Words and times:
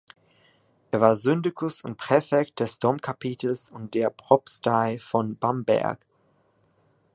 Er 0.89 0.99
war 0.99 1.15
Syndikus 1.15 1.83
und 1.83 1.95
Präfekt 1.95 2.59
des 2.59 2.79
Domkapitels 2.79 3.69
und 3.69 3.93
der 3.93 4.09
Propstei 4.09 4.97
von 4.97 5.37
Bamberg. 5.37 5.99